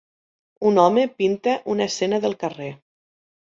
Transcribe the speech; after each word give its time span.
Un 0.69 0.79
home 0.83 1.03
pinta 1.21 1.55
una 1.77 1.87
escena 1.93 2.23
del 2.27 2.39
carrer. 2.47 2.75